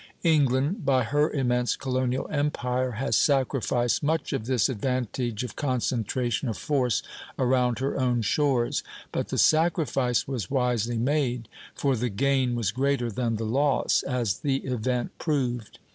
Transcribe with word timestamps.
England, 0.23 0.83
by 0.83 1.03
her 1.03 1.29
immense 1.29 1.75
colonial 1.75 2.27
empire, 2.31 2.93
has 2.93 3.15
sacrificed 3.15 4.01
much 4.01 4.33
of 4.33 4.47
this 4.47 4.67
advantage 4.67 5.43
of 5.43 5.55
concentration 5.55 6.49
of 6.49 6.57
force 6.57 7.03
around 7.37 7.77
her 7.77 7.99
own 7.99 8.23
shores; 8.23 8.81
but 9.11 9.27
the 9.27 9.37
sacrifice 9.37 10.27
was 10.27 10.49
wisely 10.49 10.97
made, 10.97 11.47
for 11.75 11.95
the 11.95 12.09
gain 12.09 12.55
was 12.55 12.71
greater 12.71 13.11
than 13.11 13.35
the 13.35 13.45
loss, 13.45 14.01
as 14.01 14.39
the 14.39 14.57
event 14.65 15.15
proved. 15.19 15.77